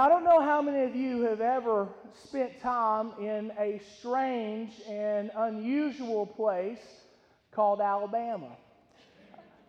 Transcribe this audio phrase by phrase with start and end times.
[0.00, 1.86] Now, I don't know how many of you have ever
[2.24, 6.80] spent time in a strange and unusual place
[7.52, 8.56] called Alabama.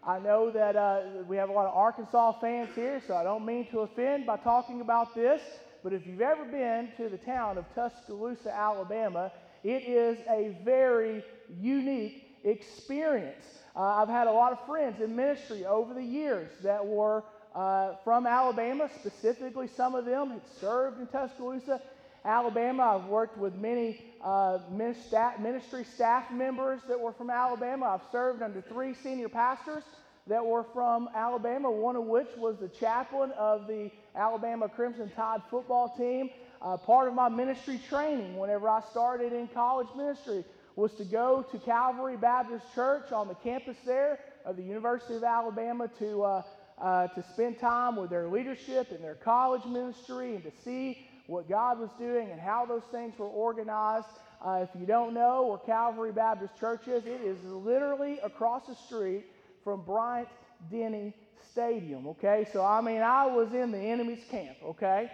[0.02, 3.46] I know that uh, we have a lot of Arkansas fans here, so I don't
[3.46, 5.42] mean to offend by talking about this,
[5.84, 9.34] but if you've ever been to the town of Tuscaloosa, Alabama,
[9.66, 11.26] it is a very
[11.60, 13.44] unique experience.
[13.76, 17.96] Uh, I've had a lot of friends in ministry over the years that were uh,
[18.04, 21.82] from Alabama, specifically, some of them had served in Tuscaloosa,
[22.24, 22.98] Alabama.
[22.98, 27.88] I've worked with many uh, ministry staff members that were from Alabama.
[27.88, 29.84] I've served under three senior pastors
[30.28, 35.42] that were from Alabama, one of which was the chaplain of the Alabama Crimson Tide
[35.50, 36.30] football team.
[36.62, 40.46] Uh, part of my ministry training whenever I started in college ministry
[40.76, 45.24] was to go to Calvary Baptist Church on the campus there of the University of
[45.24, 46.44] Alabama to, uh,
[46.82, 51.48] uh, to spend time with their leadership and their college ministry and to see what
[51.48, 54.08] God was doing and how those things were organized.
[54.44, 58.76] Uh, if you don't know where Calvary Baptist Church is, it is literally across the
[58.76, 59.26] street
[59.64, 60.28] from Bryant
[60.72, 61.14] Denny
[61.52, 62.08] Stadium.
[62.08, 64.58] Okay, so I mean, I was in the enemy's camp.
[64.66, 65.12] Okay.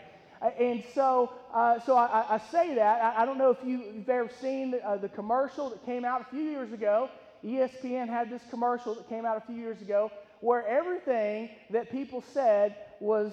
[0.60, 3.02] And so, uh, so I, I, say that.
[3.02, 6.22] I, I, don't know if you've ever seen the, uh, the commercial that came out
[6.22, 7.10] a few years ago.
[7.44, 12.24] ESPN had this commercial that came out a few years ago where everything that people
[12.34, 13.32] said was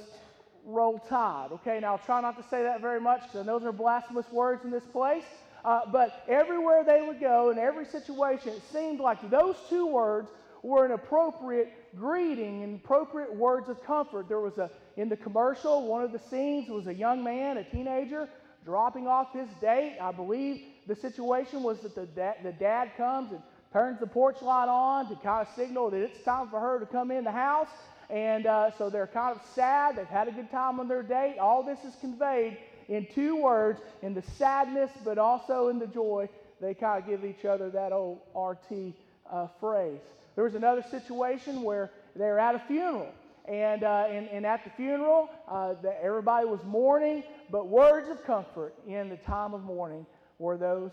[0.64, 1.48] roll tide.
[1.52, 4.64] Okay, now I'll try not to say that very much because those are blasphemous words
[4.64, 5.24] in this place.
[5.64, 10.30] Uh, but everywhere they would go, in every situation, it seemed like those two words
[10.62, 14.28] were an appropriate greeting and appropriate words of comfort.
[14.28, 17.64] There was a, in the commercial, one of the scenes was a young man, a
[17.64, 18.28] teenager,
[18.64, 19.98] dropping off his date.
[20.00, 23.42] I believe the situation was that the, da- the dad comes and
[23.74, 26.86] turns the porch light on to kind of signal that it's time for her to
[26.86, 27.66] come in the house.
[28.08, 29.96] And uh, so they're kind of sad.
[29.96, 31.38] They've had a good time on their date.
[31.38, 32.56] All this is conveyed
[32.88, 36.28] in two words in the sadness, but also in the joy.
[36.60, 38.94] They kind of give each other that old RT
[39.28, 39.98] uh, phrase.
[40.36, 43.12] There was another situation where they were at a funeral.
[43.46, 48.24] And, uh, and, and, at the funeral, uh, the, everybody was mourning, but words of
[48.24, 50.06] comfort in the time of mourning
[50.38, 50.92] were those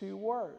[0.00, 0.58] two words.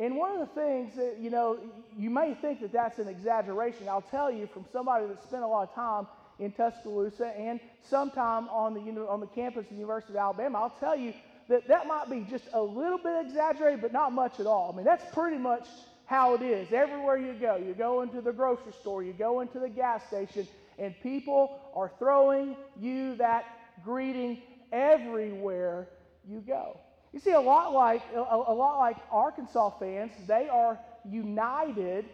[0.00, 1.58] And one of the things that, you know,
[1.94, 3.86] you may think that that's an exaggeration.
[3.86, 6.06] I'll tell you from somebody that spent a lot of time
[6.38, 10.76] in Tuscaloosa and sometime on the, on the campus of the University of Alabama, I'll
[10.80, 11.12] tell you
[11.48, 14.72] that that might be just a little bit exaggerated, but not much at all.
[14.72, 15.68] I mean, that's pretty much
[16.06, 16.72] how it is.
[16.72, 20.48] Everywhere you go, you go into the grocery store, you go into the gas station,
[20.78, 23.44] and people are throwing you that
[23.84, 24.40] greeting
[24.72, 25.88] everywhere
[26.26, 26.80] you go.
[27.12, 30.78] You see, a lot like a, a lot like Arkansas fans, they are
[31.08, 32.04] united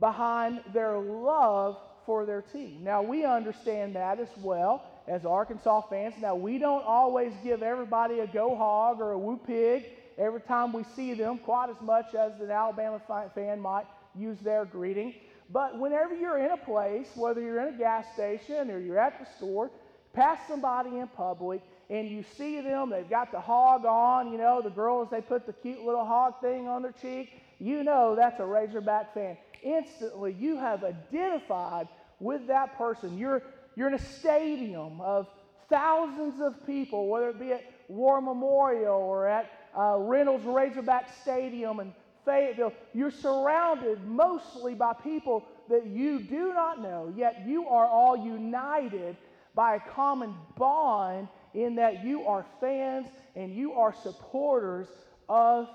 [0.00, 2.82] behind their love for their team.
[2.82, 6.14] Now we understand that as well as Arkansas fans.
[6.20, 9.84] Now we don't always give everybody a go hog or a woo pig
[10.18, 13.00] every time we see them, quite as much as an Alabama
[13.34, 15.14] fan might use their greeting.
[15.50, 19.18] But whenever you're in a place, whether you're in a gas station or you're at
[19.18, 19.70] the store,
[20.12, 24.60] pass somebody in public and you see them, they've got the hog on, you know,
[24.62, 28.40] the girls, they put the cute little hog thing on their cheek, you know that's
[28.40, 29.36] a Razorback fan.
[29.62, 31.86] Instantly, you have identified
[32.18, 33.16] with that person.
[33.16, 33.42] You're,
[33.76, 35.28] you're in a stadium of
[35.70, 41.80] thousands of people, whether it be at War Memorial or at uh, Reynolds Razorback Stadium
[41.80, 41.94] in
[42.24, 42.72] Fayetteville.
[42.92, 49.16] You're surrounded mostly by people that you do not know, yet you are all united
[49.54, 54.86] by a common bond in that you are fans and you are supporters
[55.28, 55.68] of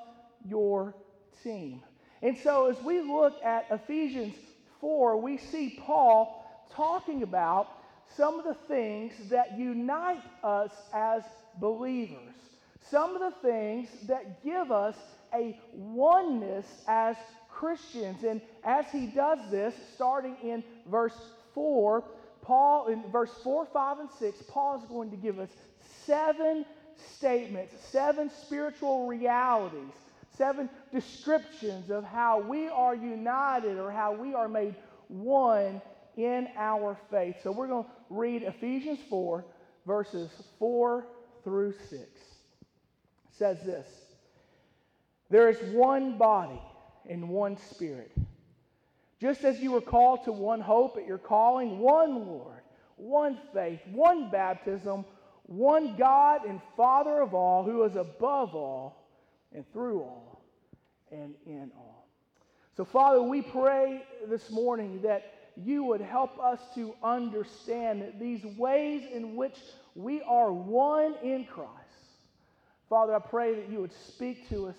[0.48, 0.96] your
[1.44, 1.82] team.
[2.22, 4.36] And so, as we look at Ephesians
[4.82, 7.68] 4, we see Paul talking about
[8.16, 11.22] some of the things that unite us as
[11.60, 12.34] believers,
[12.90, 14.96] some of the things that give us
[15.34, 17.16] a oneness as
[17.50, 18.24] Christians.
[18.24, 21.18] And as he does this, starting in verse
[21.54, 22.04] 4,
[22.42, 25.50] Paul, in verse 4, 5, and 6, Paul is going to give us
[26.08, 26.66] seven
[27.18, 29.94] statements, seven spiritual realities,
[30.36, 34.74] seven descriptions of how we are united or how we are made
[35.08, 35.82] one
[36.16, 37.36] in our faith.
[37.44, 39.46] So we're going to read Ephesians 4,
[39.86, 41.06] verses 4
[41.44, 41.92] through 6.
[41.92, 42.10] It
[43.32, 43.88] says this
[45.30, 46.62] There is one body
[47.08, 48.12] and one spirit
[49.20, 52.62] just as you were called to one hope at your calling, one Lord,
[52.98, 55.06] one faith, one baptism,
[55.48, 59.08] one God and Father of all, who is above all
[59.54, 60.44] and through all
[61.12, 62.08] and in all.
[62.76, 68.46] So, Father, we pray this morning that you would help us to understand that these
[68.58, 69.56] ways in which
[69.98, 71.72] We are one in Christ.
[72.88, 74.76] Father, I pray that you would speak to us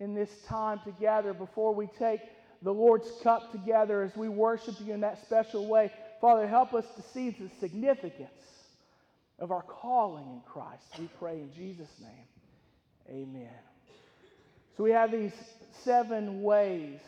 [0.00, 2.20] in this time together before we take
[2.62, 5.92] the Lord's cup together as we worship you in that special way.
[6.18, 8.53] Father, help us to see the significance
[9.38, 10.84] of our calling in Christ.
[10.98, 12.26] We pray in Jesus' name.
[13.08, 13.50] Amen.
[14.76, 15.32] So we have these
[15.82, 17.00] seven ways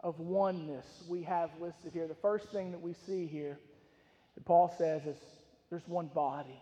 [0.00, 2.06] of oneness we have listed here.
[2.06, 3.58] The first thing that we see here
[4.34, 5.16] that Paul says is
[5.70, 6.60] there's one body.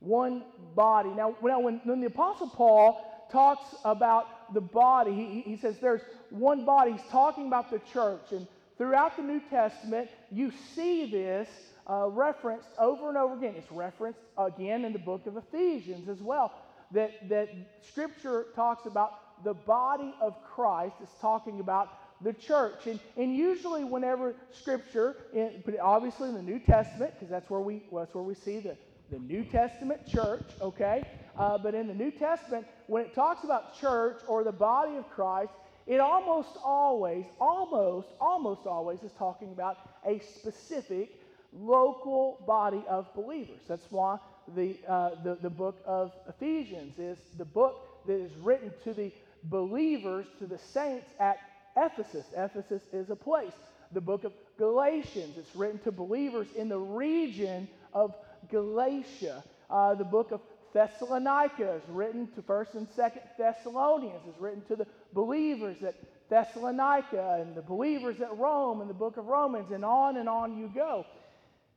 [0.00, 0.44] One
[0.74, 1.10] body.
[1.10, 6.64] Now, when, when the Apostle Paul talks about the body, he, he says there's one
[6.64, 6.92] body.
[6.92, 8.32] He's talking about the church.
[8.32, 8.46] And
[8.78, 11.48] throughout the New Testament, you see this
[11.88, 13.54] uh, referenced over and over again.
[13.56, 16.52] It's referenced again in the book of Ephesians as well.
[16.92, 17.48] That, that
[17.82, 20.96] Scripture talks about the body of Christ.
[21.02, 21.88] It's talking about
[22.22, 22.86] the church.
[22.86, 27.82] And, and usually, whenever Scripture, in, obviously in the New Testament, because that's where we
[27.90, 28.76] well, that's where we see the,
[29.10, 31.02] the New Testament church, okay?
[31.38, 35.08] Uh, but in the New Testament, when it talks about church or the body of
[35.10, 35.52] Christ,
[35.86, 41.10] it almost always, almost, almost always is talking about a specific
[41.52, 43.60] local body of believers.
[43.68, 44.18] That's why
[44.54, 49.12] the, uh, the, the book of Ephesians is the book that is written to the
[49.44, 51.38] believers, to the saints at
[51.76, 52.26] Ephesus.
[52.36, 53.52] Ephesus is a place.
[53.92, 58.14] The book of Galatians, it's written to believers in the region of
[58.50, 59.44] Galatia.
[59.70, 60.40] Uh, the book of
[60.76, 65.94] Thessalonica is written to 1st and 2nd Thessalonians, is written to the believers at
[66.28, 70.58] Thessalonica and the believers at Rome and the book of Romans, and on and on
[70.58, 71.06] you go.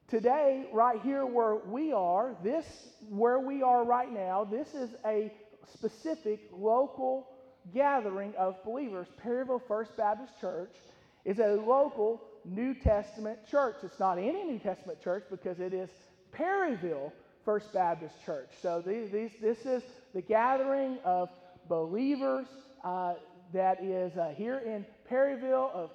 [0.09, 2.65] Today, right here where we are, this,
[3.07, 5.31] where we are right now, this is a
[5.71, 7.29] specific local
[7.73, 9.07] gathering of believers.
[9.23, 10.75] Perryville First Baptist Church
[11.23, 13.77] is a local New Testament church.
[13.81, 15.89] It's not any New Testament church because it is
[16.33, 17.13] Perryville
[17.49, 18.51] First Baptist Church.
[18.61, 19.09] So these,
[19.41, 19.81] this is
[20.13, 21.29] the gathering of
[21.67, 22.45] believers
[22.83, 23.15] uh,
[23.53, 25.89] that is uh, here in Perryville, of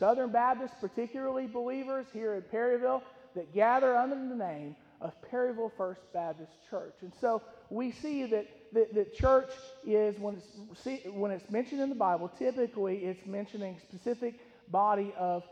[0.00, 3.04] Southern Baptists, particularly believers here in Perryville,
[3.36, 6.96] that gather under the name of Perryville First Baptist Church.
[7.02, 9.52] And so we see that the, the church
[9.86, 14.40] is, when it's, when it's mentioned in the Bible, typically it's mentioning specific
[14.72, 15.44] body of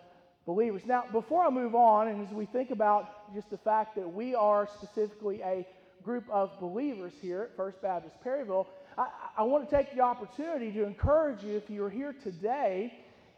[0.47, 0.83] believers.
[0.85, 4.35] Now, before I move on, and as we think about just the fact that we
[4.35, 5.67] are specifically a
[6.03, 8.67] group of believers here at First Baptist Perryville,
[8.99, 9.09] I,
[9.39, 12.93] I want to take the opportunity to encourage you if you're here today,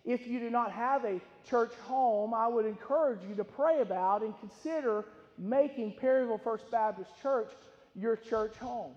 [0.05, 4.23] if you do not have a church home, I would encourage you to pray about
[4.23, 5.05] and consider
[5.38, 7.50] making Perryville First Baptist Church
[7.94, 8.93] your church home.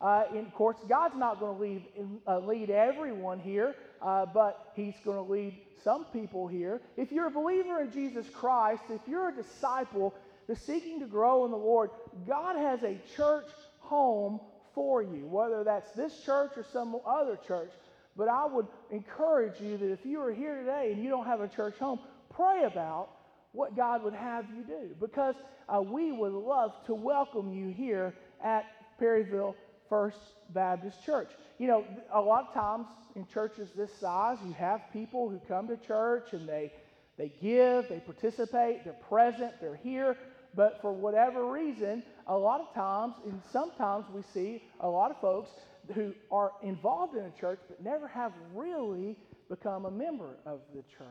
[0.00, 4.94] Uh, and of course, God's not going to uh, lead everyone here, uh, but He's
[5.04, 6.80] going to lead some people here.
[6.96, 10.14] If you're a believer in Jesus Christ, if you're a disciple
[10.46, 11.90] that's seeking to grow in the Lord,
[12.26, 13.48] God has a church
[13.78, 14.40] home
[14.74, 17.70] for you, whether that's this church or some other church.
[18.16, 21.40] But I would encourage you that if you are here today and you don't have
[21.40, 22.00] a church home,
[22.34, 23.10] pray about
[23.52, 25.34] what God would have you do because
[25.68, 28.64] uh, we would love to welcome you here at
[28.98, 29.56] Perryville
[29.90, 30.18] First
[30.54, 31.28] Baptist Church.
[31.58, 31.84] You know,
[32.14, 36.32] a lot of times in churches this size, you have people who come to church
[36.32, 36.72] and they
[37.18, 40.16] they give, they participate, they're present, they're here,
[40.54, 45.20] but for whatever reason, a lot of times, and sometimes we see a lot of
[45.20, 45.50] folks
[45.94, 49.18] who are involved in a church but never have really
[49.50, 51.06] become a member of the church.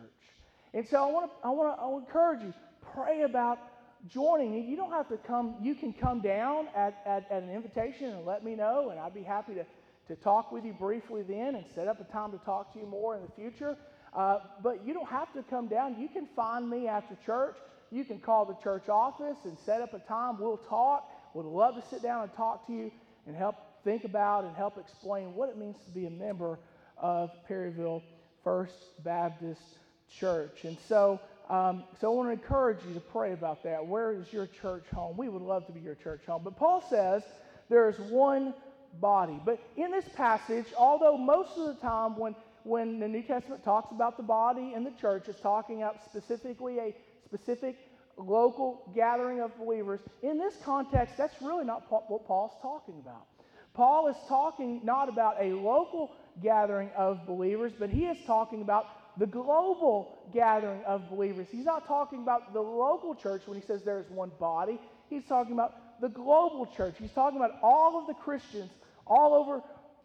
[0.74, 2.54] And so I want to I want to encourage you
[2.94, 3.60] pray about
[4.08, 4.62] joining me.
[4.62, 8.26] You don't have to come, you can come down at, at, at, an invitation and
[8.26, 9.66] let me know, and I'd be happy to,
[10.08, 12.86] to talk with you briefly then and set up a time to talk to you
[12.86, 13.78] more in the future.
[14.14, 16.00] Uh, but you don't have to come down.
[16.00, 17.58] You can find me after church.
[17.92, 20.40] You can call the church office and set up a time.
[20.40, 21.10] We'll talk.
[21.34, 22.92] Would love to sit down and talk to you
[23.28, 26.60] and help think about and help explain what it means to be a member
[26.98, 28.04] of Perryville
[28.44, 29.62] First Baptist
[30.10, 30.64] Church.
[30.64, 33.86] And so, um, so I want to encourage you to pray about that.
[33.86, 35.18] Where is your church home?
[35.18, 36.42] We would love to be your church home.
[36.44, 37.24] But Paul says
[37.70, 38.54] there is one
[39.02, 39.40] body.
[39.44, 43.92] But in this passage, although most of the time when, when the New Testament talks
[43.92, 47.78] about the body and the church, it's talking about specifically a specific
[48.16, 53.26] local gathering of believers, in this context, that's really not what Paul's talking about.
[53.74, 56.12] Paul is talking not about a local
[56.44, 58.86] gathering of believers, but he is talking about
[59.20, 61.48] the global gathering of believers.
[61.52, 64.80] He's not talking about the local church when he says there is one body.
[65.10, 66.96] He's talking about the global church.
[66.98, 68.72] He's talking about all of the Christians
[69.06, 69.62] all over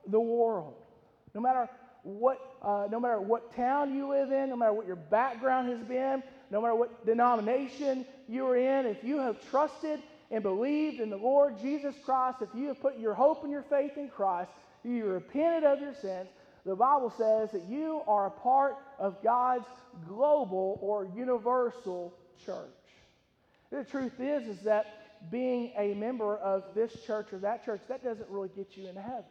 [0.08, 0.74] the world.
[1.32, 1.68] No matter
[2.02, 5.86] what, uh, no matter what town you live in, no matter what your background has
[5.86, 11.16] been, no matter what denomination you're in, if you have trusted and believed in the
[11.16, 14.50] Lord Jesus Christ, if you have put your hope and your faith in Christ,
[14.82, 16.28] you repented of your sins,
[16.64, 19.66] the Bible says that you are a part of God's
[20.08, 22.68] global or universal church.
[23.70, 28.02] The truth is, is that being a member of this church or that church, that
[28.02, 29.24] doesn't really get you into heaven.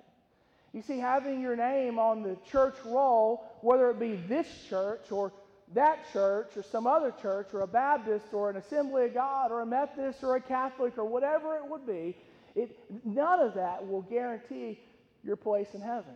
[0.73, 5.31] You see, having your name on the church roll, whether it be this church or
[5.73, 9.61] that church or some other church or a Baptist or an Assembly of God or
[9.61, 12.15] a Methodist or a Catholic or whatever it would be,
[12.55, 14.79] it, none of that will guarantee
[15.23, 16.13] your place in heaven.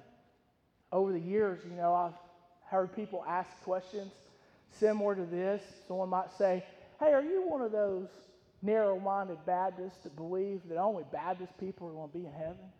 [0.92, 2.14] Over the years, you know, I've
[2.66, 4.12] heard people ask questions
[4.72, 5.62] similar to this.
[5.88, 6.64] Someone might say,
[7.00, 8.08] Hey, are you one of those
[8.62, 12.72] narrow minded Baptists that believe that only Baptist people are going to be in heaven?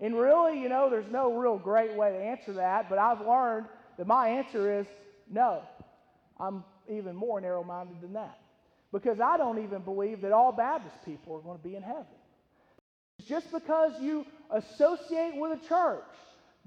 [0.00, 3.66] And really, you know, there's no real great way to answer that, but I've learned
[3.96, 4.86] that my answer is
[5.30, 5.62] no.
[6.38, 8.38] I'm even more narrow minded than that.
[8.92, 12.04] Because I don't even believe that all Baptist people are going to be in heaven.
[13.18, 16.04] It's just because you associate with a church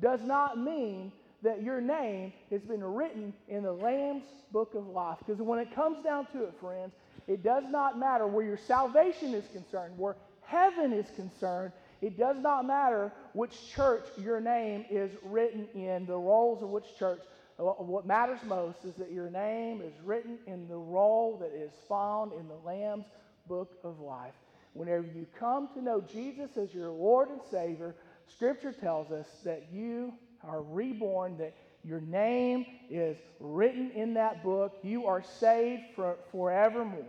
[0.01, 1.11] does not mean
[1.43, 5.17] that your name has been written in the Lamb's book of life.
[5.19, 6.93] Because when it comes down to it, friends,
[7.27, 11.73] it does not matter where your salvation is concerned, where heaven is concerned.
[12.01, 16.85] It does not matter which church your name is written in, the rolls of which
[16.97, 17.21] church.
[17.57, 22.33] What matters most is that your name is written in the roll that is found
[22.33, 23.05] in the Lamb's
[23.47, 24.33] book of life.
[24.73, 27.95] Whenever you come to know Jesus as your Lord and Savior,
[28.27, 34.77] Scripture tells us that you are reborn, that your name is written in that book.
[34.83, 37.05] You are saved for, forevermore.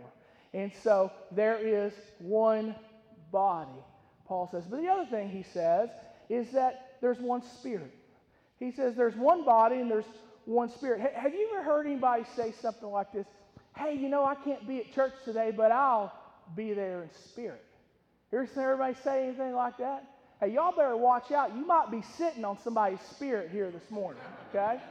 [0.53, 2.75] And so there is one
[3.31, 3.69] body,
[4.25, 4.65] Paul says.
[4.65, 5.89] But the other thing he says
[6.29, 7.93] is that there's one spirit.
[8.59, 10.05] He says there's one body and there's
[10.45, 11.01] one spirit.
[11.15, 13.27] have you ever heard anybody say something like this?
[13.77, 16.11] Hey, you know, I can't be at church today, but I'll
[16.55, 17.63] be there in spirit.
[18.31, 20.03] You ever everybody say anything like that?
[20.41, 21.53] Hey, y'all better watch out.
[21.53, 24.81] You might be sitting on somebody's spirit here this morning, okay?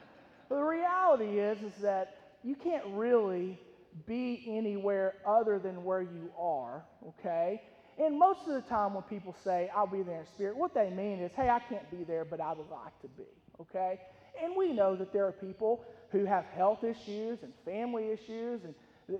[0.50, 3.58] the reality is, is that you can't really
[4.06, 7.62] be anywhere other than where you are, okay?
[7.98, 10.90] And most of the time when people say, I'll be there in spirit, what they
[10.90, 13.24] mean is, hey, I can't be there, but I would like to be,
[13.62, 13.98] okay?
[14.44, 18.74] And we know that there are people who have health issues and family issues and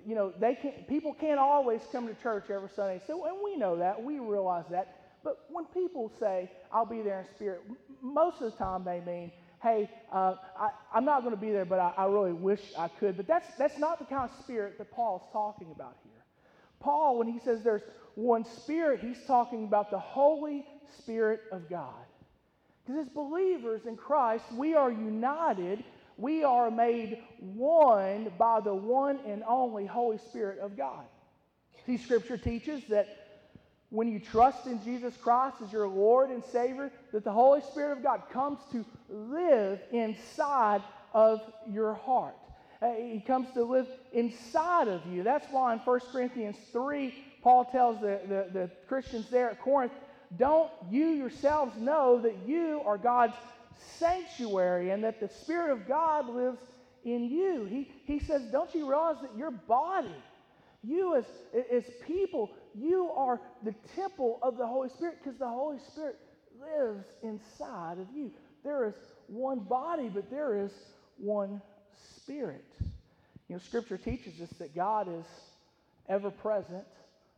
[0.07, 3.01] you know, they can people can't always come to church every Sunday.
[3.07, 4.98] So, and we know that, we realize that.
[5.25, 7.63] But when people say, I'll be there in spirit,
[8.03, 9.33] most of the time they mean,
[9.63, 12.89] hey, uh, I, am not going to be there, but I, I, really wish I
[12.89, 13.17] could.
[13.17, 16.13] But that's, that's not the kind of spirit that Paul's talking about here.
[16.81, 17.83] Paul, when he says there's
[18.15, 20.65] one spirit, he's talking about the Holy
[20.99, 21.95] Spirit of God.
[22.85, 25.85] Because as believers in Christ, we are united,
[26.17, 31.05] we are made one by the one and only Holy Spirit of God.
[31.87, 33.28] See, Scripture teaches that
[33.91, 37.99] when you trust in Jesus Christ as your Lord and Savior, that the Holy Spirit
[37.99, 40.83] of God comes to live inside
[41.15, 42.37] of your heart.
[42.81, 45.23] Uh, he comes to live inside of you.
[45.23, 49.93] That's why in 1 Corinthians 3, Paul tells the, the, the Christians there at Corinth,
[50.37, 53.37] don't you yourselves know that you are God's
[53.99, 56.61] sanctuary and that the Spirit of God lives
[57.05, 57.65] in you?
[57.65, 60.15] He, he says, don't you realize that your body,
[60.89, 61.25] you as,
[61.71, 66.17] as people, you are the temple of the Holy Spirit because the Holy Spirit
[66.61, 68.33] lives inside of you.
[68.65, 68.95] There is
[69.27, 70.73] one body, but there is
[71.19, 71.61] one
[72.25, 72.65] spirit.
[73.49, 75.27] You know, Scripture teaches us that God is
[76.09, 76.85] ever present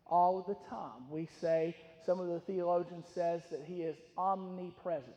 [0.06, 1.08] all the time.
[1.10, 1.76] We say,
[2.06, 5.14] some of the theologians says that he is omnipresent.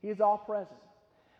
[0.00, 0.78] He is all present.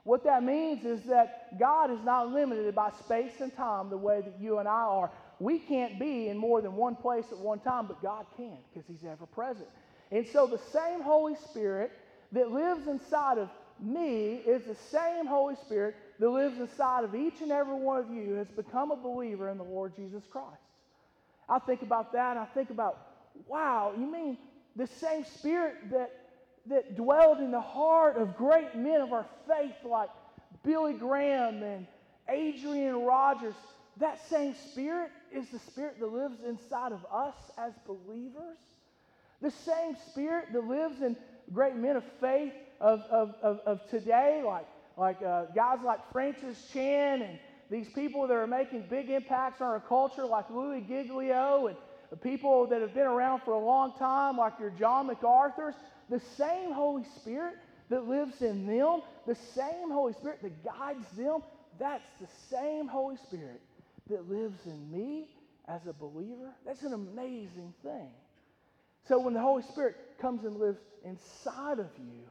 [0.05, 4.21] What that means is that God is not limited by space and time the way
[4.23, 5.11] that you and I are.
[5.41, 8.87] We can't be in more than one place at one time, but God can because
[8.87, 9.67] He's ever present.
[10.13, 11.93] And so the same Holy Spirit
[12.33, 13.49] that lives inside of
[13.81, 18.11] me is the same Holy Spirit that lives inside of each and every one of
[18.11, 20.61] you who has become a believer in the Lord Jesus Christ.
[21.49, 22.37] I think about that.
[22.37, 22.99] I think about,
[23.49, 24.37] wow, you mean
[24.77, 26.11] the same Spirit that,
[26.67, 30.11] that dwelled in the heart of great men of our faith like
[30.63, 31.87] Billy Graham and
[32.29, 33.55] Adrian Rogers
[34.01, 38.59] that same Spirit is the Spirit that lives inside of us as believers.
[39.43, 41.17] The same Spirit that lives in
[41.53, 44.67] great men of faith of, of, of, of today, like,
[44.97, 47.39] like uh, guys like Francis Chan and
[47.71, 51.77] these people that are making big impacts on our culture, like Louis Giglio, and
[52.23, 55.75] people that have been around for a long time, like your John MacArthur's.
[56.09, 57.55] The same Holy Spirit
[57.91, 61.43] that lives in them, the same Holy Spirit that guides them,
[61.79, 63.61] that's the same Holy Spirit
[64.11, 65.29] that lives in me
[65.69, 68.11] as a believer, that's an amazing thing.
[69.09, 72.23] So when the Holy Spirit comes and lives inside of you,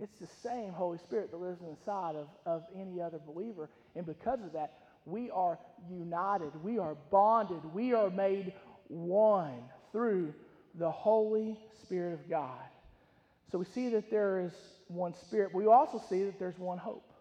[0.00, 3.68] it's the same Holy Spirit that lives inside of, of any other believer.
[3.94, 4.72] And because of that,
[5.04, 5.58] we are
[5.90, 8.52] united, we are bonded, we are made
[8.88, 10.34] one through
[10.74, 12.58] the Holy Spirit of God.
[13.50, 14.52] So we see that there is
[14.88, 15.54] one Spirit.
[15.54, 17.12] We also see that there's one hope.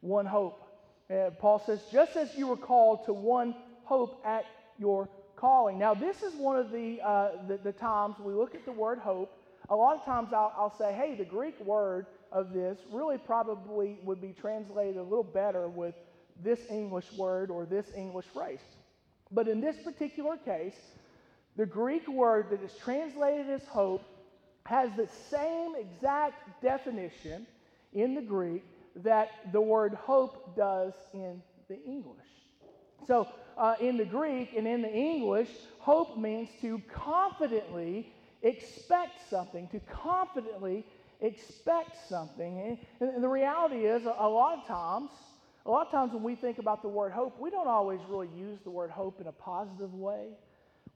[0.00, 0.62] One hope.
[1.10, 4.44] Uh, Paul says, just as you were called to one hope at
[4.78, 5.78] your calling.
[5.78, 8.98] Now, this is one of the, uh, the, the, times we look at the word
[8.98, 9.32] hope.
[9.70, 13.98] A lot of times I'll, I'll say, hey, the Greek word of this really probably
[14.02, 15.94] would be translated a little better with
[16.42, 18.60] this English word or this English phrase.
[19.30, 20.76] But in this particular case,
[21.56, 24.02] the Greek word that is translated as hope
[24.66, 27.46] has the same exact definition
[27.92, 28.64] in the Greek
[28.98, 32.26] that the word hope does in the English.
[33.06, 38.12] So, uh, in the Greek and in the English, hope means to confidently
[38.42, 40.84] expect something, to confidently
[41.20, 42.78] expect something.
[43.00, 45.10] And, the reality is, a lot of times,
[45.66, 48.28] a lot of times when we think about the word hope, we don't always really
[48.36, 50.28] use the word hope in a positive way.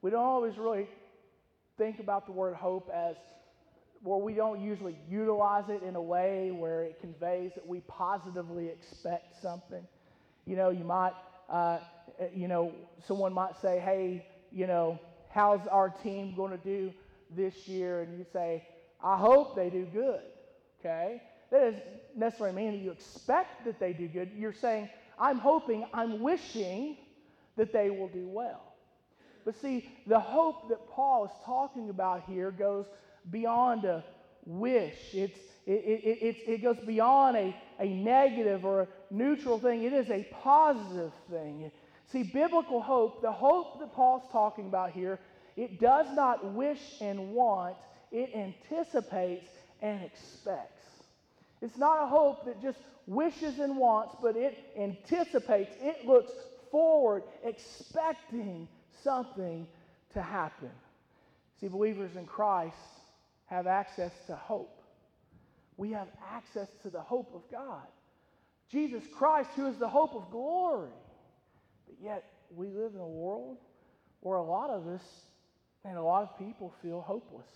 [0.00, 0.88] We don't always really
[1.78, 3.16] think about the word hope as
[4.02, 8.68] where we don't usually utilize it in a way where it conveys that we positively
[8.68, 9.86] expect something.
[10.44, 11.12] You know, you might,
[11.48, 11.78] uh,
[12.34, 12.72] you know,
[13.06, 14.98] someone might say, hey, you know,
[15.30, 16.92] how's our team going to do
[17.30, 18.02] this year?
[18.02, 18.66] And you say,
[19.02, 20.20] I hope they do good.
[20.80, 21.22] Okay?
[21.52, 21.82] That doesn't
[22.16, 24.30] necessarily mean that you expect that they do good.
[24.36, 26.96] You're saying, I'm hoping, I'm wishing
[27.56, 28.74] that they will do well.
[29.44, 32.86] But see, the hope that Paul is talking about here goes
[33.30, 34.04] beyond a
[34.44, 34.98] wish.
[35.12, 39.84] It's, it, it, it, it goes beyond a, a negative or a neutral thing.
[39.84, 41.70] It is a positive thing.
[42.10, 45.18] See, biblical hope, the hope that Paul's talking about here,
[45.56, 47.76] it does not wish and want,
[48.10, 50.82] it anticipates and expects.
[51.60, 56.32] It's not a hope that just wishes and wants, but it anticipates, it looks
[56.70, 58.68] forward, expecting
[59.02, 59.66] something
[60.12, 60.70] to happen.
[61.60, 62.74] See, believers in Christ
[63.52, 64.80] have access to hope.
[65.76, 67.86] We have access to the hope of God.
[68.70, 70.90] Jesus Christ, who is the hope of glory.
[71.86, 73.58] But yet, we live in a world
[74.20, 75.02] where a lot of us
[75.84, 77.50] and a lot of people feel hopeless.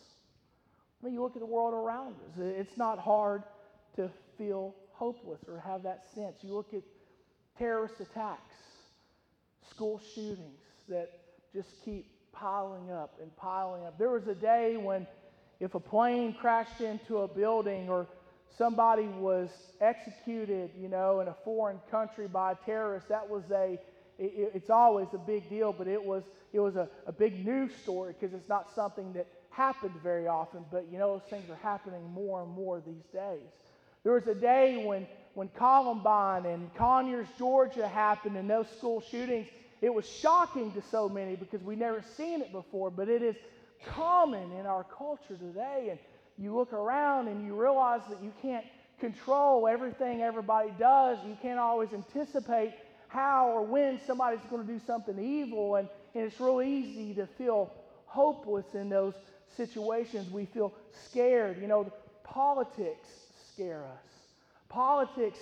[1.00, 3.44] I mean, you look at the world around us, it's not hard
[3.96, 6.36] to feel hopeless or have that sense.
[6.42, 6.82] You look at
[7.58, 8.54] terrorist attacks,
[9.70, 11.10] school shootings that
[11.54, 13.98] just keep piling up and piling up.
[13.98, 15.06] There was a day when
[15.60, 18.06] if a plane crashed into a building or
[18.56, 23.78] somebody was executed, you know, in a foreign country by a terrorist, that was a
[24.18, 27.74] it, it's always a big deal, but it was it was a, a big news
[27.82, 30.64] story because it's not something that happened very often.
[30.70, 33.48] But you know, those things are happening more and more these days.
[34.04, 39.48] There was a day when when Columbine and Conyers, Georgia happened, and those school shootings.
[39.82, 43.36] It was shocking to so many because we never seen it before, but it is
[43.84, 45.88] common in our culture today.
[45.90, 45.98] And
[46.38, 48.64] you look around and you realize that you can't
[49.00, 51.18] control everything everybody does.
[51.26, 52.74] You can't always anticipate
[53.08, 55.76] how or when somebody's going to do something evil.
[55.76, 57.72] And, and it's real easy to feel
[58.06, 59.14] hopeless in those
[59.56, 60.30] situations.
[60.30, 60.72] We feel
[61.08, 61.60] scared.
[61.60, 61.92] You know,
[62.24, 63.08] politics
[63.52, 64.12] scare us.
[64.68, 65.38] Politics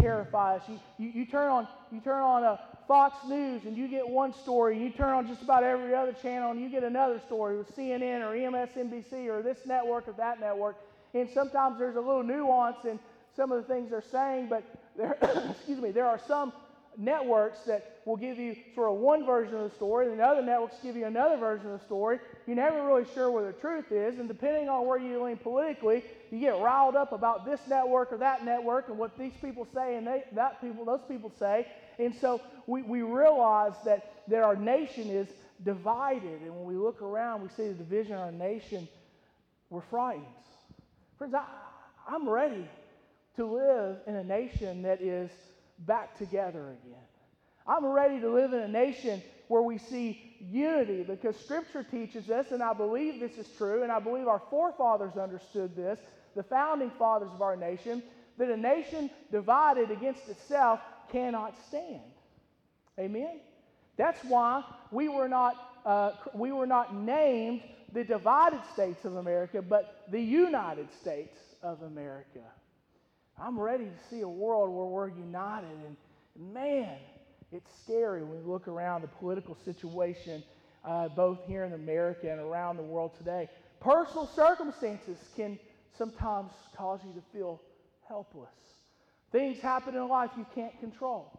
[0.00, 0.62] terrify us.
[0.68, 4.32] You, you, you turn on, you turn on a Fox News and you get one
[4.32, 7.76] story, you turn on just about every other channel and you get another story with
[7.76, 10.76] CNN or MSNBC or this network or that network.
[11.12, 12.98] And sometimes there's a little nuance in
[13.36, 14.64] some of the things they're saying, but
[14.96, 15.18] there,
[15.50, 16.52] excuse me, there are some
[16.96, 20.42] networks that will give you sort of one version of the story, and the other
[20.42, 22.18] networks give you another version of the story.
[22.46, 26.02] You're never really sure where the truth is, and depending on where you lean politically,
[26.30, 29.96] you get riled up about this network or that network and what these people say
[29.96, 31.66] and they, that people, those people say.
[31.98, 35.28] And so we, we realize that, that our nation is
[35.64, 38.86] divided, and when we look around, we see the division in our nation,
[39.70, 40.24] we're frightened.
[41.16, 41.44] Friends, I,
[42.06, 42.68] I'm ready
[43.36, 45.30] to live in a nation that is
[45.80, 47.00] back together again.
[47.66, 52.52] I'm ready to live in a nation where we see unity because Scripture teaches us,
[52.52, 55.98] and I believe this is true, and I believe our forefathers understood this,
[56.36, 58.02] the founding fathers of our nation,
[58.38, 62.00] that a nation divided against itself cannot stand.
[62.98, 63.40] Amen?
[63.96, 69.62] That's why we were not, uh, we were not named the divided states of America,
[69.62, 72.40] but the United States of America.
[73.40, 75.70] I'm ready to see a world where we're united.
[75.86, 75.96] And
[76.52, 76.96] man,
[77.52, 80.42] it's scary when we look around the political situation
[80.84, 83.48] uh, both here in America and around the world today.
[83.80, 85.58] Personal circumstances can
[85.96, 87.60] sometimes cause you to feel
[88.06, 88.48] helpless.
[89.30, 91.30] Things happen in life you can't control.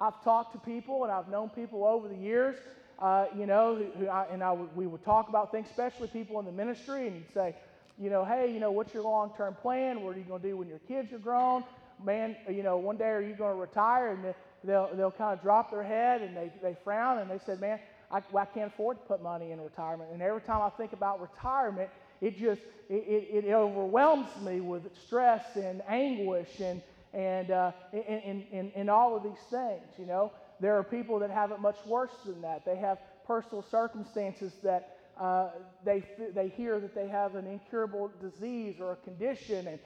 [0.00, 2.56] I've talked to people and I've known people over the years,
[2.98, 6.08] uh, you know, who, who I, and I w- we would talk about things, especially
[6.08, 7.54] people in the ministry, and you'd say,
[7.98, 10.02] you know, hey, you know, what's your long term plan?
[10.02, 11.64] What are you going to do when your kids are grown?
[12.04, 14.12] Man, you know, one day are you going to retire?
[14.12, 17.60] And they'll, they'll kind of drop their head and they, they frown and they said,
[17.60, 20.10] man, I, I can't afford to put money in retirement.
[20.12, 24.82] And every time I think about retirement, it just, it, it, it overwhelms me with
[25.06, 26.82] stress and anguish and,
[27.14, 30.32] and, uh, and, and, and all of these things, you know.
[30.60, 32.64] There are people that have it much worse than that.
[32.64, 35.50] They have personal circumstances that uh,
[35.84, 39.78] they, they hear that they have an incurable disease or a condition, and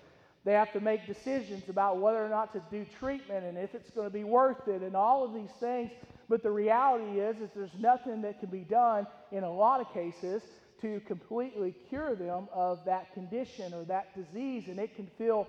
[0.45, 3.91] they have to make decisions about whether or not to do treatment and if it's
[3.91, 5.91] going to be worth it, and all of these things.
[6.29, 9.93] But the reality is, is there's nothing that can be done in a lot of
[9.93, 10.43] cases
[10.81, 15.47] to completely cure them of that condition or that disease, and it can feel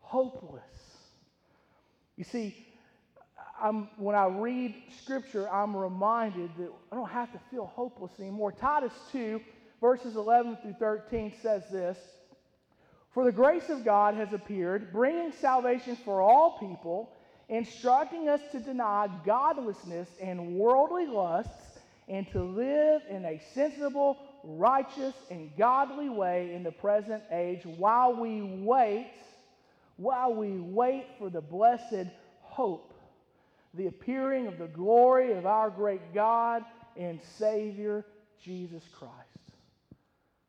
[0.00, 0.93] hopeless.
[2.16, 2.66] You see,
[3.60, 8.52] I'm, when I read Scripture, I'm reminded that I don't have to feel hopeless anymore.
[8.52, 9.40] Titus 2,
[9.80, 11.98] verses 11 through 13 says this
[13.12, 17.12] For the grace of God has appeared, bringing salvation for all people,
[17.48, 25.14] instructing us to deny godlessness and worldly lusts, and to live in a sensible, righteous,
[25.30, 29.10] and godly way in the present age while we wait,
[29.96, 32.08] while we wait for the blessed
[32.40, 32.94] hope
[33.74, 36.64] the appearing of the glory of our great God
[36.96, 38.06] and Savior,
[38.42, 39.12] Jesus Christ.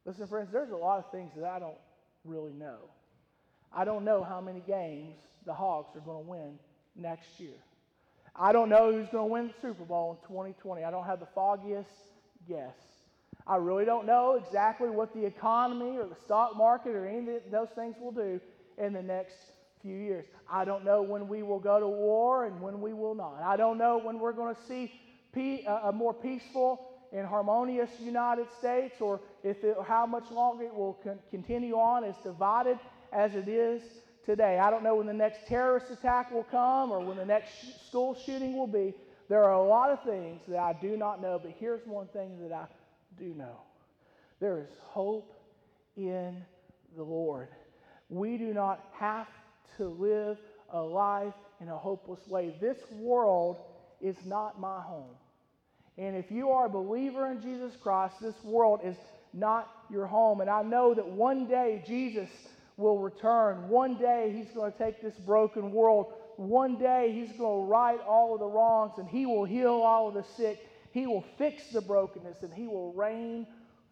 [0.06, 1.78] Listen, friends, there's a lot of things that I don't
[2.24, 2.78] really know.
[3.74, 6.60] I don't know how many games the Hogs are going to win
[6.96, 7.58] next year.
[8.36, 10.84] I don't know who's going to win the Super Bowl in 2020.
[10.84, 11.90] I don't have the foggiest
[12.48, 12.76] guess.
[13.48, 17.42] I really don't know exactly what the economy or the stock market or any of
[17.52, 18.40] those things will do
[18.78, 19.36] in the next
[19.82, 20.26] few years.
[20.52, 23.42] I don't know when we will go to war and when we will not.
[23.44, 24.92] I don't know when we're going to see
[25.68, 30.74] uh, a more peaceful and harmonious United States or if it, how much longer it
[30.74, 32.80] will continue on as divided
[33.14, 33.82] as it is
[34.26, 34.60] today.
[34.60, 38.16] I don't know when the next terrorist attack will come or when the next school
[38.26, 38.94] shooting will be.
[39.30, 42.40] There are a lot of things that I do not know, but here's one thing
[42.42, 42.66] that I
[43.18, 43.62] do know
[44.40, 45.34] there is hope
[45.96, 46.44] in
[46.96, 47.48] the Lord.
[48.10, 49.28] We do not have
[49.78, 50.38] to live
[50.72, 52.56] a life in a hopeless way.
[52.60, 53.58] This world
[54.02, 55.16] is not my home.
[55.98, 58.98] And if you are a believer in Jesus Christ, this world is
[59.34, 60.42] not your home.
[60.42, 62.30] And I know that one day Jesus
[62.78, 63.70] will return.
[63.70, 66.14] One day he's going to take this broken world.
[66.36, 70.10] One day he's going to right all of the wrongs and he will heal all
[70.10, 70.60] of the sick.
[70.92, 73.48] He will fix the brokenness and he will reign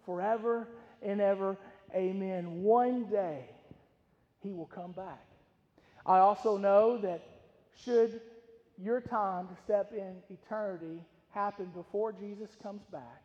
[0.06, 0.68] forever
[1.02, 1.58] and ever.
[1.96, 2.64] Amen.
[2.64, 3.46] One day
[4.44, 5.26] he will come back.
[6.06, 7.22] I also know that
[7.84, 8.22] should
[8.82, 11.00] your time to step in eternity
[11.34, 13.22] happen before Jesus comes back,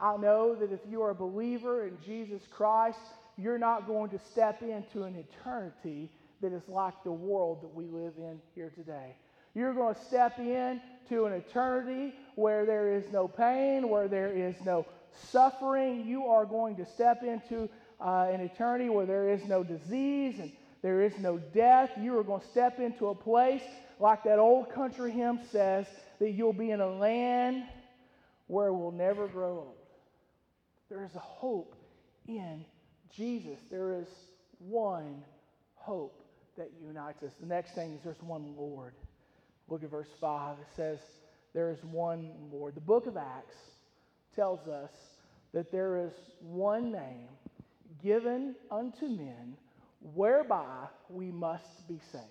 [0.00, 2.98] I know that if you are a believer in Jesus Christ,
[3.36, 7.86] you're not going to step into an eternity that is like the world that we
[7.86, 9.16] live in here today.
[9.54, 14.32] You're going to step in to an eternity where there is no pain, where there
[14.32, 14.86] is no
[15.30, 16.06] suffering.
[16.06, 17.68] You are going to step into
[18.00, 21.90] uh, an eternity where there is no disease and there is no death.
[22.00, 23.62] You are going to step into a place,
[23.98, 25.86] like that old country hymn says,
[26.20, 27.64] that you'll be in a land
[28.46, 29.76] where we'll never grow old.
[30.88, 31.74] There is a hope
[32.26, 32.64] in
[33.14, 33.58] Jesus.
[33.70, 34.08] There is
[34.58, 35.22] one
[35.74, 36.22] hope
[36.56, 37.32] that unites us.
[37.40, 38.94] The next thing is there's one Lord.
[39.68, 40.58] Look at verse 5.
[40.58, 40.98] It says,
[41.52, 42.74] There is one Lord.
[42.74, 43.56] The book of Acts
[44.34, 44.90] tells us
[45.52, 47.28] that there is one name
[48.02, 49.56] given unto men
[50.14, 52.24] whereby we must be saved.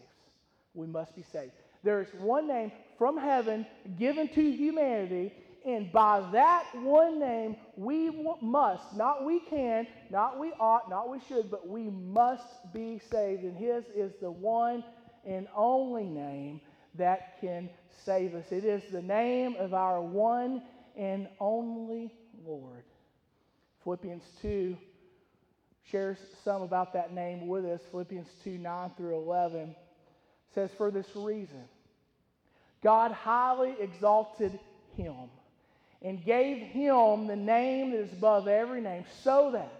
[0.73, 1.51] We must be saved.
[1.83, 3.65] There is one name from heaven
[3.97, 5.33] given to humanity,
[5.65, 8.09] and by that one name we
[8.41, 13.43] must, not we can, not we ought, not we should, but we must be saved.
[13.43, 14.83] And His is the one
[15.25, 16.61] and only name
[16.95, 17.69] that can
[18.05, 18.51] save us.
[18.51, 20.63] It is the name of our one
[20.95, 22.13] and only
[22.45, 22.83] Lord.
[23.83, 24.77] Philippians 2
[25.91, 27.81] shares some about that name with us.
[27.91, 29.75] Philippians 2 9 through 11
[30.53, 31.63] says, For this reason,
[32.83, 34.59] God highly exalted
[34.95, 35.29] him
[36.01, 39.71] and gave him the name that is above every name, so that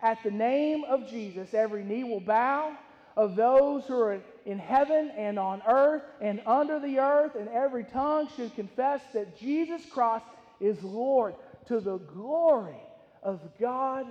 [0.00, 2.76] at the name of Jesus every knee will bow
[3.16, 7.84] of those who are in heaven and on earth and under the earth, and every
[7.84, 10.26] tongue should confess that Jesus Christ
[10.60, 11.34] is Lord
[11.66, 12.80] to the glory
[13.22, 14.06] of God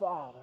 [0.00, 0.38] Father.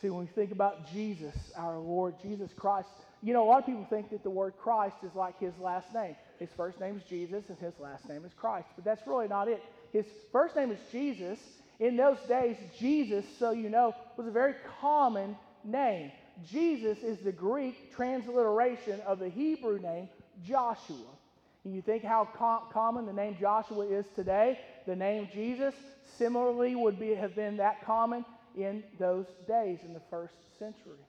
[0.00, 2.88] See, when we think about Jesus, our Lord, Jesus Christ,
[3.22, 5.92] you know, a lot of people think that the word Christ is like his last
[5.92, 6.14] name.
[6.38, 8.68] His first name is Jesus and his last name is Christ.
[8.76, 9.60] But that's really not it.
[9.92, 11.38] His first name is Jesus.
[11.80, 16.12] In those days, Jesus, so you know, was a very common name.
[16.48, 20.08] Jesus is the Greek transliteration of the Hebrew name
[20.46, 21.17] Joshua.
[21.64, 24.58] And you think how com- common the name Joshua is today?
[24.86, 25.74] The name Jesus
[26.16, 28.24] similarly would be, have been that common
[28.56, 31.04] in those days in the first century.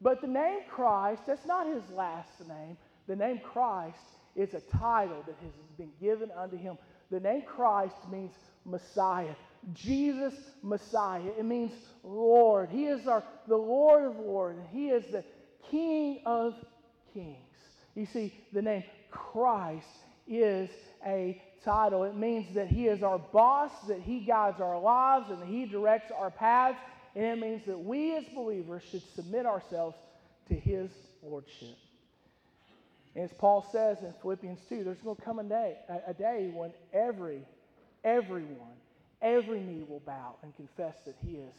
[0.00, 2.76] But the name Christ, that's not his last name.
[3.06, 3.98] The name Christ
[4.34, 6.78] is a title that has been given unto him.
[7.10, 8.32] The name Christ means
[8.64, 9.34] Messiah.
[9.74, 11.30] Jesus Messiah.
[11.38, 12.70] It means Lord.
[12.70, 14.58] He is our the Lord of Lords.
[14.72, 15.24] He is the
[15.70, 16.54] King of
[17.12, 17.36] Kings.
[17.94, 19.86] You see, the name Christ
[20.26, 20.68] is
[21.06, 22.04] a title.
[22.04, 26.10] It means that He is our boss, that He guides our lives, and He directs
[26.10, 26.78] our paths.
[27.14, 29.96] And it means that we as believers should submit ourselves
[30.48, 30.90] to His
[31.22, 31.76] Lordship.
[33.14, 36.50] And as Paul says in Philippians 2, there's going to come a day, a day
[36.52, 37.44] when every,
[38.04, 38.72] everyone,
[39.20, 41.54] every knee will bow and confess that He is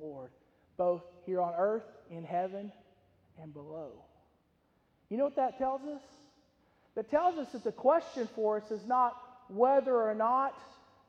[0.00, 0.30] Lord,
[0.76, 2.72] both here on earth, in heaven,
[3.42, 3.90] and below.
[5.08, 6.00] You know what that tells us?
[6.94, 9.16] That tells us that the question for us is not
[9.48, 10.58] whether or not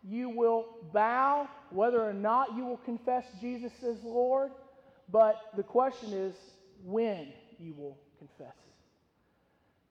[0.03, 4.51] you will bow, whether or not you will confess Jesus as Lord,
[5.11, 6.35] but the question is
[6.83, 7.27] when
[7.59, 8.73] you will confess it.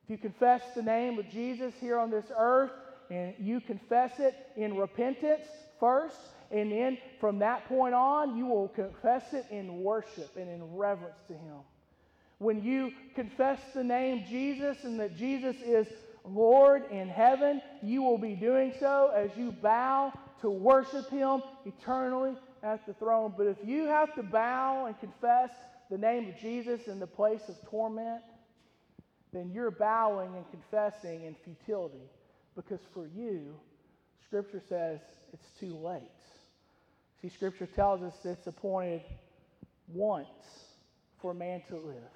[0.04, 2.72] If you confess the name of Jesus here on this earth
[3.10, 5.46] and you confess it in repentance
[5.78, 6.16] first,
[6.50, 11.16] and then from that point on, you will confess it in worship and in reverence
[11.28, 11.60] to Him.
[12.42, 15.86] When you confess the name Jesus and that Jesus is
[16.24, 22.34] Lord in heaven, you will be doing so as you bow to worship Him eternally
[22.62, 23.32] at the throne.
[23.36, 25.50] But if you have to bow and confess
[25.90, 28.22] the name of Jesus in the place of torment,
[29.32, 32.10] then you're bowing and confessing in futility
[32.54, 33.54] because for you,
[34.26, 35.00] Scripture says
[35.32, 36.02] it's too late.
[37.20, 39.02] See, Scripture tells us it's appointed
[39.88, 40.26] once
[41.20, 42.10] for man to live,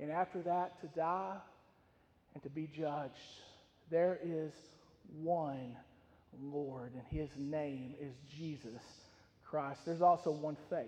[0.00, 1.36] and after that to die
[2.34, 3.12] and to be judged.
[3.90, 4.52] There is
[5.22, 5.76] one
[6.42, 8.82] Lord, and his name is Jesus
[9.44, 9.80] Christ.
[9.86, 10.86] There's also one faith.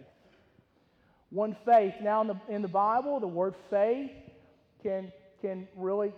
[1.31, 1.95] One faith.
[2.03, 4.11] Now, in the, in the Bible, the word faith
[4.83, 6.13] can, can really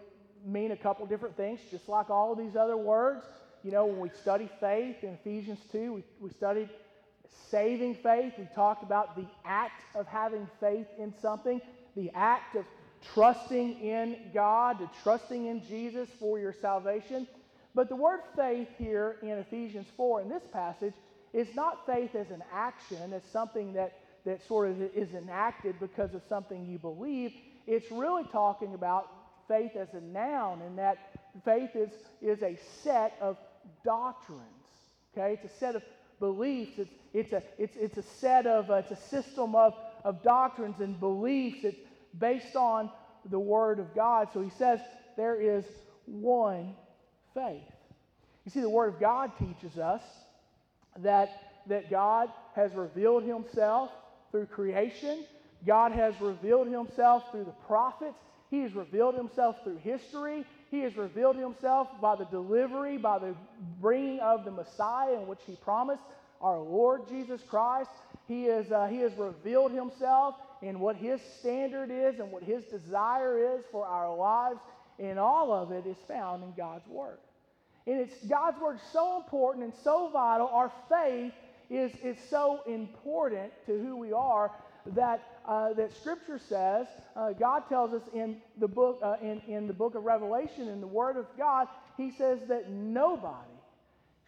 [0.45, 3.25] mean a couple different things, just like all these other words.
[3.63, 6.71] You know, when we study faith in Ephesians 2, we, we studied
[7.51, 8.33] saving faith.
[8.39, 11.61] We talked about the act of having faith in something,
[11.95, 12.65] the act of
[13.15, 17.27] trusting in God, to trusting in Jesus for your salvation.
[17.75, 20.95] But the word faith here in Ephesians 4 in this passage
[21.33, 26.15] is not faith as an action, as something that, that sort of is enacted because
[26.15, 27.33] of something you believe.
[27.67, 29.09] It's really talking about
[29.47, 30.99] faith as a noun, and that
[31.45, 33.37] faith is, is a set of
[33.85, 34.43] doctrines.
[35.17, 35.35] Okay?
[35.35, 35.83] It's a set of
[36.19, 36.79] beliefs.
[36.79, 40.81] It's, it's, a, it's, it's a set of, uh, it's a system of, of doctrines
[40.81, 41.65] and beliefs.
[41.65, 41.79] It's
[42.19, 42.91] based on
[43.31, 44.29] the Word of God.
[44.33, 44.81] So he says
[45.17, 45.65] there is
[46.07, 46.75] one
[47.35, 47.63] faith.
[48.45, 50.03] You see, the Word of God teaches us
[50.99, 51.31] that,
[51.67, 53.91] that God has revealed Himself
[54.31, 55.25] through creation,
[55.67, 58.19] God has revealed Himself through the prophets,
[58.51, 60.45] He has revealed Himself through history.
[60.71, 63.35] He has revealed himself by the delivery, by the
[63.81, 66.03] bringing of the Messiah in which he promised,
[66.41, 67.91] our Lord Jesus Christ.
[68.29, 72.65] He, is, uh, he has revealed himself in what his standard is and what his
[72.65, 74.61] desire is for our lives.
[74.99, 77.19] And all of it is found in God's Word.
[77.87, 80.49] And it's God's Word so important and so vital.
[80.49, 81.33] Our faith
[81.71, 84.51] is, is so important to who we are
[84.95, 89.67] that, uh, that Scripture says, uh, God tells us in the, book, uh, in, in
[89.67, 93.49] the book of Revelation, in the Word of God, He says that nobody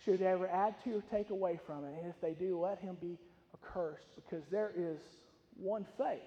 [0.04, 1.94] should ever add to or take away from it.
[2.02, 3.18] And if they do, let him be
[3.54, 4.98] accursed, because there is
[5.58, 6.20] one faith.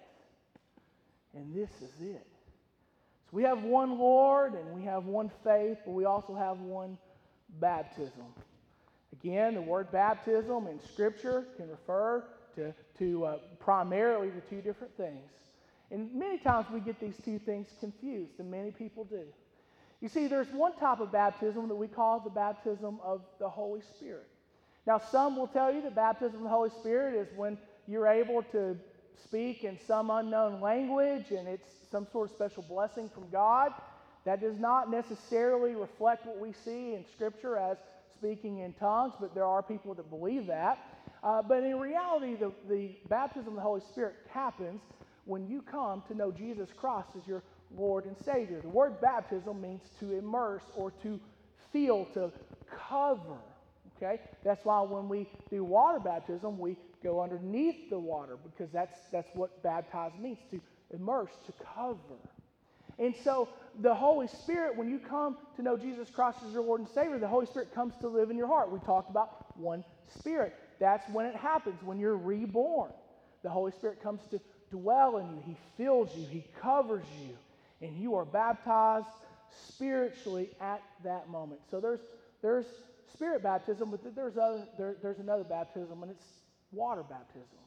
[1.33, 2.27] And this is it.
[3.29, 6.97] So we have one Lord and we have one faith, but we also have one
[7.59, 8.25] baptism.
[9.13, 12.23] Again, the word baptism in Scripture can refer
[12.55, 15.29] to, to uh, primarily to two different things.
[15.91, 19.23] And many times we get these two things confused, and many people do.
[20.01, 23.81] You see, there's one type of baptism that we call the baptism of the Holy
[23.81, 24.27] Spirit.
[24.85, 27.57] Now, some will tell you the baptism of the Holy Spirit is when
[27.87, 28.77] you're able to
[29.23, 33.71] speak in some unknown language and it's some sort of special blessing from God.
[34.25, 37.77] That does not necessarily reflect what we see in Scripture as
[38.17, 40.79] speaking in tongues, but there are people that believe that.
[41.23, 44.81] Uh, but in reality, the, the baptism of the Holy Spirit happens
[45.25, 47.43] when you come to know Jesus Christ as your
[47.75, 48.61] Lord and Savior.
[48.61, 51.19] The word baptism means to immerse or to
[51.71, 52.31] feel, to
[52.89, 53.37] cover.
[53.97, 54.21] Okay?
[54.43, 59.29] That's why when we do water baptism, we go underneath the water because that's, that's
[59.35, 60.59] what baptize means to
[60.93, 62.19] immerse, to cover.
[62.97, 63.49] And so
[63.81, 67.19] the Holy Spirit, when you come to know Jesus Christ as your Lord and Savior,
[67.19, 68.71] the Holy Spirit comes to live in your heart.
[68.71, 69.83] We talked about one
[70.17, 70.55] Spirit.
[70.79, 72.91] That's when it happens, when you're reborn.
[73.43, 74.39] The Holy Spirit comes to
[74.71, 77.35] dwell in you, He fills you, He covers you,
[77.87, 79.07] and you are baptized
[79.69, 81.61] spiritually at that moment.
[81.69, 81.99] So there's,
[82.41, 82.65] there's
[83.13, 86.25] spirit baptism, but there's, other, there, there's another baptism, and it's
[86.75, 87.59] water baptism.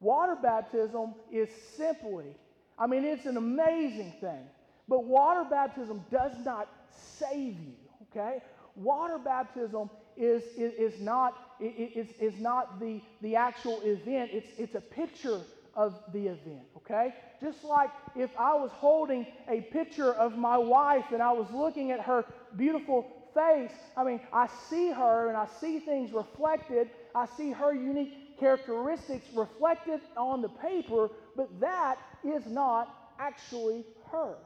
[0.00, 2.34] Water baptism is simply,
[2.78, 4.44] I mean, it's an amazing thing,
[4.88, 7.74] but water baptism does not save you,
[8.10, 8.42] okay?
[8.74, 14.74] Water baptism is, is, is not, is, is not the, the actual event, it's, it's
[14.74, 15.40] a picture
[15.74, 17.14] of the event, okay?
[17.40, 21.90] Just like if I was holding a picture of my wife and I was looking
[21.92, 22.24] at her
[22.56, 26.90] beautiful face, I mean, I see her and I see things reflected.
[27.14, 34.36] I see her unique characteristics reflected on the paper, but that is not actually her.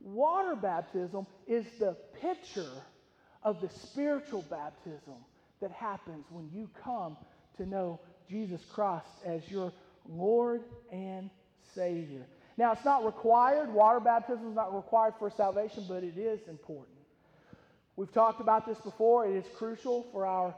[0.00, 2.72] Water baptism is the picture
[3.42, 5.16] of the spiritual baptism
[5.60, 7.16] that happens when you come
[7.56, 9.72] to know Jesus Christ as your
[10.08, 11.30] Lord and
[11.74, 12.26] Savior.
[12.56, 13.72] Now, it's not required.
[13.72, 16.96] Water baptism is not required for salvation, but it is important.
[17.96, 19.26] We've talked about this before.
[19.26, 20.54] It is crucial for our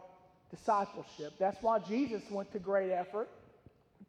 [0.55, 1.33] discipleship.
[1.39, 3.29] That's why Jesus went to great effort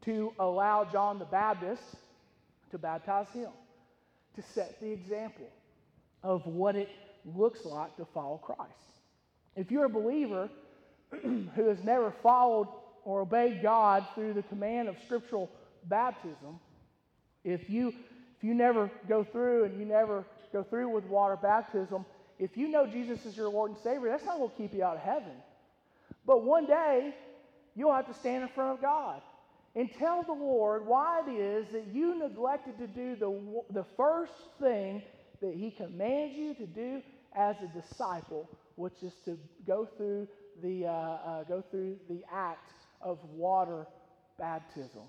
[0.06, 1.82] to allow John the Baptist
[2.72, 3.50] to baptize him,
[4.36, 5.48] to set the example
[6.22, 6.90] of what it
[7.26, 8.72] looks like to follow Christ.
[9.56, 10.50] If you're a believer
[11.22, 12.68] who has never followed
[13.06, 15.50] or obeyed God through the command of scriptural
[15.86, 16.60] baptism,
[17.44, 17.94] if you
[18.38, 22.06] if you never go through and you never go through with water baptism,
[22.40, 24.84] if you know Jesus is your Lord and Savior, that's not going to keep you
[24.84, 25.32] out of heaven.
[26.26, 27.14] But one day,
[27.76, 29.22] you'll have to stand in front of God
[29.76, 34.34] and tell the Lord why it is that you neglected to do the, the first
[34.60, 35.02] thing
[35.42, 37.02] that He commands you to do
[37.36, 40.28] as a disciple, which is to go through
[40.62, 43.88] the, uh, uh, go through the act of water
[44.38, 45.04] baptism.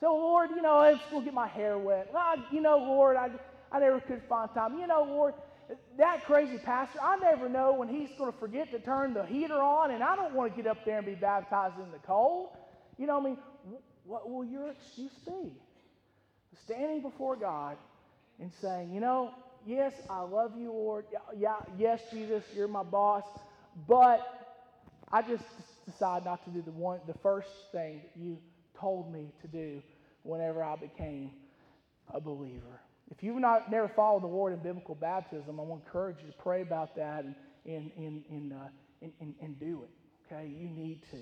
[0.00, 2.10] So, Lord, you know, I'm just to get my hair wet.
[2.12, 3.28] Well, you know, Lord, I,
[3.70, 4.78] I never could find time.
[4.78, 5.34] You know, Lord,
[5.98, 9.60] that crazy pastor, I never know when he's going to forget to turn the heater
[9.60, 12.50] on, and I don't want to get up there and be baptized in the cold.
[12.98, 13.38] You know, I mean,
[14.04, 15.52] what will your excuse be?
[16.64, 17.76] Standing before God
[18.40, 19.30] and saying, you know,
[19.66, 21.04] yes, I love you, Lord.
[21.36, 23.24] Yeah, yes, Jesus, you're my boss,
[23.86, 24.20] but
[25.12, 25.44] I just
[25.86, 28.38] decide not to do the one, the first thing that you
[28.78, 29.82] told me to do
[30.22, 31.30] whenever I became
[32.12, 32.80] a believer.
[33.10, 36.30] If you've not never followed the Lord in biblical baptism, I want to encourage you
[36.30, 37.34] to pray about that and,
[37.66, 38.56] and, and, and, uh,
[39.02, 40.32] and, and, and do it.
[40.32, 40.46] Okay?
[40.46, 41.18] You need to.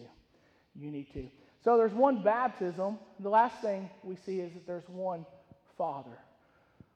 [0.75, 1.29] You need to.
[1.65, 2.99] So there's one baptism.
[3.21, 5.25] The last thing we see is that there's one
[5.77, 6.19] Father.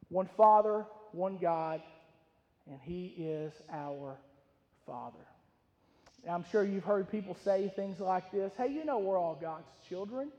[0.08, 1.80] One Father, one God,
[2.68, 4.18] and He is our
[4.86, 5.26] Father.
[6.24, 9.38] Now, I'm sure you've heard people say things like this Hey, you know, we're all
[9.40, 10.30] God's children.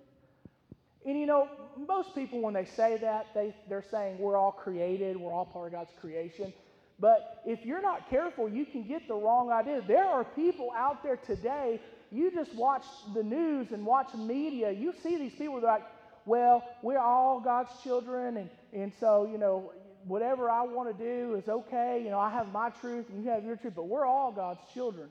[1.06, 1.48] And you know,
[1.88, 5.68] most people, when they say that, they, they're saying we're all created, we're all part
[5.68, 6.54] of God's creation.
[7.00, 9.82] But if you're not careful, you can get the wrong idea.
[9.86, 14.94] There are people out there today, you just watch the news and watch media, you
[15.04, 15.88] see these people that are like,
[16.26, 19.74] well, we're all God's children, and, and so, you know,
[20.08, 22.02] whatever I want to do is okay.
[22.04, 24.60] You know, I have my truth and you have your truth, but we're all God's
[24.74, 25.10] children.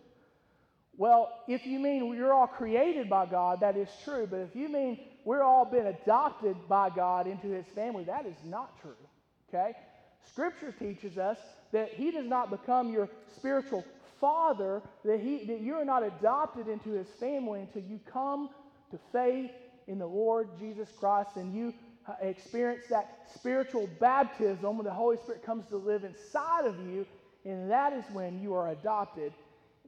[0.96, 4.26] Well, if you mean you're all created by God, that is true.
[4.30, 8.36] But if you mean we're all been adopted by God into his family, that is
[8.44, 8.96] not true.
[9.48, 9.72] Okay?
[10.26, 11.38] Scripture teaches us
[11.72, 13.84] that he does not become your spiritual
[14.20, 18.50] father, that, he, that you're not adopted into his family until you come
[18.90, 19.50] to faith
[19.88, 21.74] in the Lord Jesus Christ and you
[22.08, 27.06] uh, experience that spiritual baptism when the Holy Spirit comes to live inside of you,
[27.44, 29.32] and that is when you are adopted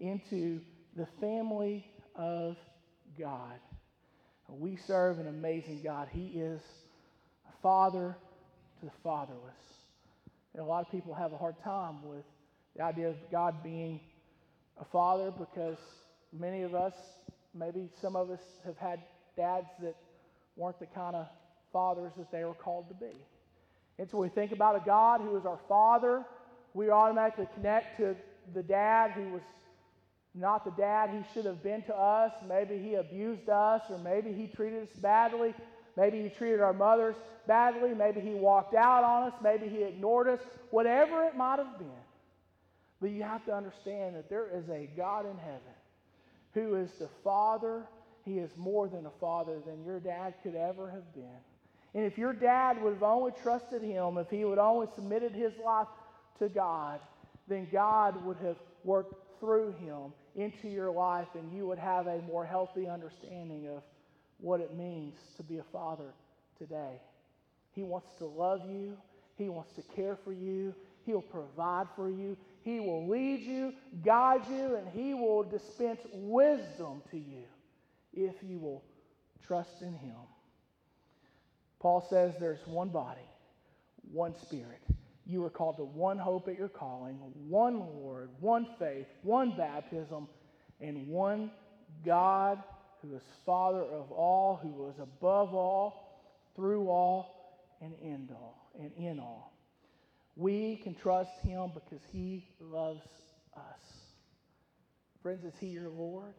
[0.00, 0.60] into
[0.96, 1.84] the family
[2.16, 2.56] of
[3.18, 3.58] God.
[4.48, 6.08] We serve an amazing God.
[6.12, 6.60] He is
[7.48, 8.16] a father
[8.80, 9.54] to the fatherless.
[10.52, 12.24] And a lot of people have a hard time with
[12.76, 14.00] the idea of God being
[14.80, 15.78] a father because
[16.32, 16.94] many of us,
[17.54, 19.00] maybe some of us, have had
[19.36, 19.94] dads that
[20.56, 21.26] weren't the kind of
[21.72, 23.12] fathers that they were called to be.
[23.98, 26.24] And so we think about a God who is our father,
[26.72, 28.16] we automatically connect to
[28.52, 29.42] the dad who was
[30.34, 32.32] not the dad he should have been to us.
[32.48, 35.54] Maybe he abused us, or maybe he treated us badly.
[35.96, 37.14] Maybe he treated our mothers
[37.46, 37.94] badly.
[37.94, 39.34] Maybe he walked out on us.
[39.42, 40.40] Maybe he ignored us.
[40.70, 41.88] Whatever it might have been.
[43.00, 45.60] But you have to understand that there is a God in heaven
[46.52, 47.84] who is the Father.
[48.24, 51.38] He is more than a father than your dad could ever have been.
[51.94, 55.52] And if your dad would have only trusted him, if he would only submitted his
[55.64, 55.86] life
[56.40, 56.98] to God,
[57.46, 62.20] then God would have worked through him into your life and you would have a
[62.22, 63.82] more healthy understanding of
[64.38, 66.12] what it means to be a father
[66.58, 67.00] today.
[67.72, 68.96] He wants to love you,
[69.36, 70.74] He wants to care for you,
[71.06, 73.74] He'll provide for you, He will lead you,
[74.04, 77.44] guide you, and He will dispense wisdom to you
[78.12, 78.82] if you will
[79.46, 80.16] trust in Him.
[81.80, 83.28] Paul says there's one body,
[84.12, 84.80] one spirit.
[85.26, 87.18] You are called to one hope at your calling,
[87.48, 90.28] one Lord, one faith, one baptism,
[90.80, 91.50] and one
[92.04, 92.62] God
[93.00, 96.22] who is Father of all, who is above all,
[96.56, 99.52] through all, and in all, and in all.
[100.36, 103.00] We can trust him because he loves
[103.56, 103.62] us.
[105.22, 106.34] Friends, is he your Lord?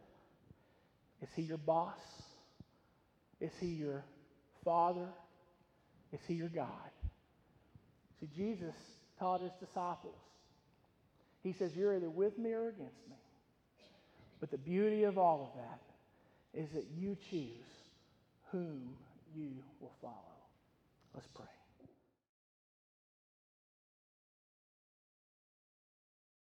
[1.22, 1.98] Is he your boss?
[3.40, 4.04] Is he your
[4.64, 5.08] father?
[6.12, 6.68] Is he your God?
[8.20, 8.74] See, Jesus
[9.18, 10.14] taught his disciples.
[11.42, 13.16] He says, You're either with me or against me.
[14.40, 17.50] But the beauty of all of that is that you choose
[18.50, 18.96] whom
[19.34, 19.50] you
[19.80, 20.14] will follow.
[21.14, 21.55] Let's pray.